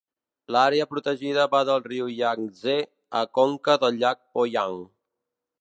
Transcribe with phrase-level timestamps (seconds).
[0.53, 2.75] L'àrea protegida va del riu Yangtze
[3.23, 4.85] a conca del llac Poyang.